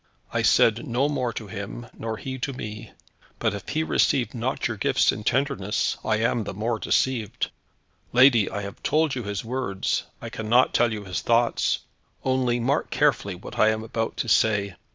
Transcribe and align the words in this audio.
I 0.33 0.41
said 0.41 0.87
no 0.87 1.07
more 1.07 1.31
to 1.33 1.45
him, 1.45 1.85
nor 1.95 2.17
he 2.17 2.39
to 2.39 2.53
me; 2.53 2.89
but 3.37 3.53
if 3.53 3.69
he 3.69 3.83
received 3.83 4.33
not 4.33 4.67
your 4.67 4.75
gifts 4.75 5.11
in 5.11 5.23
tenderness, 5.23 5.95
I 6.03 6.15
am 6.15 6.43
the 6.43 6.55
more 6.55 6.79
deceived. 6.79 7.51
Lady, 8.11 8.49
I 8.49 8.63
have 8.63 8.81
told 8.81 9.13
you 9.13 9.21
his 9.25 9.45
words: 9.45 10.05
I 10.19 10.29
cannot 10.31 10.73
tell 10.73 10.91
you 10.91 11.03
his 11.05 11.21
thoughts. 11.21 11.81
Only, 12.25 12.59
mark 12.59 12.89
carefully 12.89 13.35
what 13.35 13.59
I 13.59 13.69
am 13.69 13.83
about 13.83 14.17
to 14.17 14.27
say. 14.27 14.73